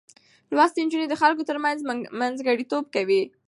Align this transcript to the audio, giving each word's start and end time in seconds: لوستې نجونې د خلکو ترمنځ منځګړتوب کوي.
لوستې 0.55 0.79
نجونې 0.85 1.07
د 1.09 1.13
خلکو 1.21 1.47
ترمنځ 1.49 1.77
منځګړتوب 2.19 2.85
کوي. 2.95 3.21